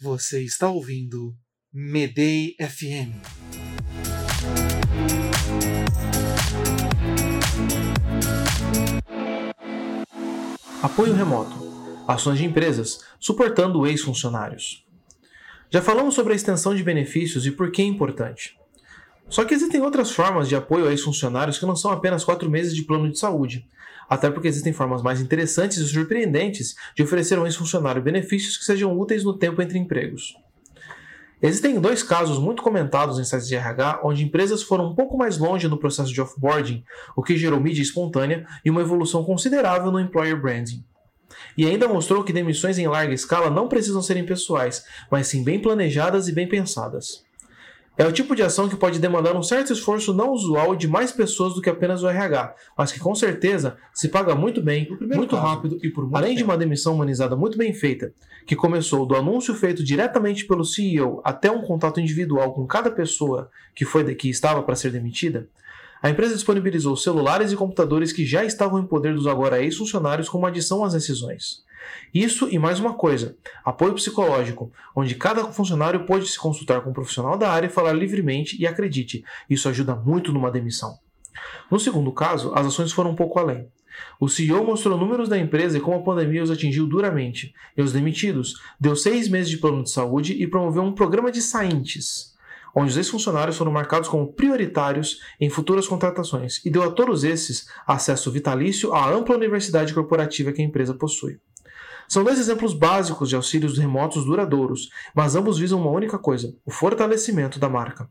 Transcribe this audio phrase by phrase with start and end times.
[0.00, 1.34] Você está ouvindo
[1.72, 3.20] Medei FM.
[10.82, 11.66] Apoio remoto.
[12.06, 14.86] Ações de empresas suportando ex-funcionários.
[15.70, 18.56] Já falamos sobre a extensão de benefícios e por que é importante.
[19.28, 22.74] Só que existem outras formas de apoio a ex-funcionários que não são apenas quatro meses
[22.74, 23.66] de plano de saúde,
[24.08, 28.96] até porque existem formas mais interessantes e surpreendentes de oferecer ao ex-funcionário benefícios que sejam
[28.96, 30.36] úteis no tempo entre empregos.
[31.42, 35.36] Existem dois casos muito comentados em sites de RH onde empresas foram um pouco mais
[35.36, 36.82] longe no processo de offboarding,
[37.14, 40.82] o que gerou mídia espontânea e uma evolução considerável no employer branding.
[41.58, 45.60] E ainda mostrou que demissões em larga escala não precisam ser impessoais, mas sim bem
[45.60, 47.25] planejadas e bem pensadas.
[47.98, 51.12] É o tipo de ação que pode demandar um certo esforço não usual de mais
[51.12, 55.34] pessoas do que apenas o RH, mas que com certeza se paga muito bem, muito
[55.34, 56.38] caso, rápido e por muito além tempo.
[56.38, 58.12] de uma demissão humanizada muito bem feita,
[58.46, 63.50] que começou do anúncio feito diretamente pelo CEO até um contato individual com cada pessoa
[63.74, 65.48] que foi que estava para ser demitida.
[66.02, 70.46] A empresa disponibilizou celulares e computadores que já estavam em poder dos agora ex-funcionários como
[70.46, 71.64] adição às decisões.
[72.12, 76.94] Isso e mais uma coisa: apoio psicológico, onde cada funcionário pode se consultar com um
[76.94, 80.98] profissional da área e falar livremente, e acredite, isso ajuda muito numa demissão.
[81.70, 83.68] No segundo caso, as ações foram um pouco além.
[84.20, 87.92] O CEO mostrou números da empresa e como a pandemia os atingiu duramente, e os
[87.92, 92.34] demitidos deu seis meses de plano de saúde e promoveu um programa de saintes,
[92.74, 97.68] onde os ex-funcionários foram marcados como prioritários em futuras contratações e deu a todos esses
[97.86, 101.38] acesso vitalício à ampla universidade corporativa que a empresa possui.
[102.08, 106.70] São dois exemplos básicos de auxílios remotos duradouros, mas ambos visam uma única coisa: o
[106.70, 108.08] fortalecimento da marca.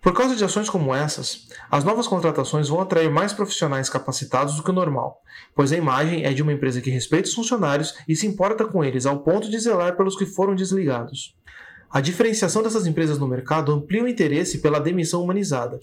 [0.00, 4.62] Por causa de ações como essas, as novas contratações vão atrair mais profissionais capacitados do
[4.62, 5.20] que o normal,
[5.54, 8.82] pois a imagem é de uma empresa que respeita os funcionários e se importa com
[8.82, 11.36] eles ao ponto de zelar pelos que foram desligados.
[11.90, 15.78] A diferenciação dessas empresas no mercado amplia o interesse pela demissão humanizada,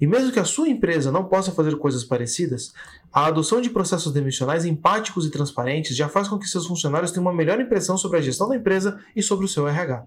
[0.00, 2.72] e mesmo que a sua empresa não possa fazer coisas parecidas,
[3.12, 7.24] a adoção de processos demissionais empáticos e transparentes já faz com que seus funcionários tenham
[7.24, 10.06] uma melhor impressão sobre a gestão da empresa e sobre o seu RH.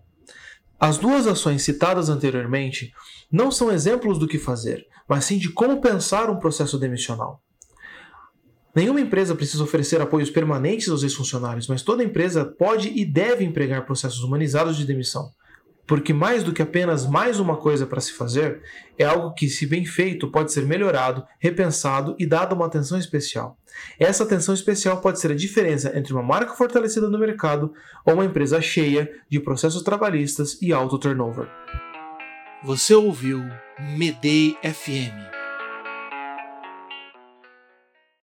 [0.80, 2.94] As duas ações citadas anteriormente
[3.32, 7.42] não são exemplos do que fazer, mas sim de como pensar um processo demissional.
[8.74, 13.86] Nenhuma empresa precisa oferecer apoios permanentes aos ex-funcionários, mas toda empresa pode e deve empregar
[13.86, 15.32] processos humanizados de demissão
[15.90, 18.62] porque mais do que apenas mais uma coisa para se fazer,
[18.96, 23.58] é algo que, se bem feito, pode ser melhorado, repensado e dado uma atenção especial.
[24.00, 27.74] Essa atenção especial pode ser a diferença entre uma marca fortalecida no mercado
[28.06, 31.50] ou uma empresa cheia de processos trabalhistas e alto turnover.
[32.64, 33.44] Você ouviu
[33.98, 35.39] Medei FM